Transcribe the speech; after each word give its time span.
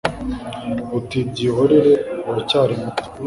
uti 0.97 1.17
byihorere 1.29 1.93
uracyari 2.29 2.73
muto 2.81 3.03